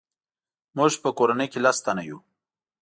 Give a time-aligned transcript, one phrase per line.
[0.77, 2.19] موږ په کورنۍ کې لس تنه یو.